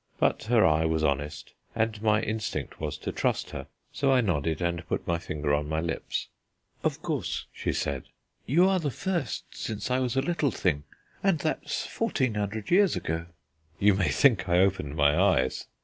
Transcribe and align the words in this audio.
But 0.17 0.45
her 0.45 0.65
eye 0.65 0.85
was 0.85 1.03
honest, 1.03 1.53
and 1.75 2.01
my 2.01 2.23
instinct 2.23 2.79
was 2.81 2.97
to 2.97 3.11
trust 3.11 3.51
her: 3.51 3.67
so 3.93 4.11
I 4.11 4.19
nodded, 4.21 4.59
and 4.59 4.83
put 4.87 5.05
my 5.05 5.19
finger 5.19 5.53
on 5.53 5.69
my 5.69 5.79
lips. 5.79 6.27
"Of 6.83 7.03
course," 7.03 7.45
she 7.53 7.71
said. 7.71 8.05
"Well, 8.05 8.11
you 8.47 8.67
are 8.67 8.79
the 8.79 8.89
first 8.89 9.45
since 9.55 9.91
I 9.91 9.99
was 9.99 10.15
a 10.15 10.21
little 10.23 10.49
thing, 10.49 10.85
and 11.21 11.37
that's 11.37 11.85
fourteen 11.85 12.33
hundred 12.33 12.71
years 12.71 12.95
ago." 12.95 13.27
(You 13.79 13.93
may 13.93 14.09
think 14.09 14.49
I 14.49 14.57
opened 14.57 14.95
my 14.95 15.15
eyes.) 15.15 15.67